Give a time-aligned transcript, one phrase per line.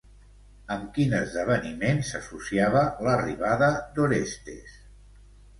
[0.75, 3.69] Amb quin esdeveniment s'associava l'arribada
[3.99, 4.77] d'Orestes?